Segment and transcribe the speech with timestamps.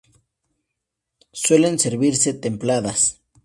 [1.31, 3.21] Suelen servirse templadas.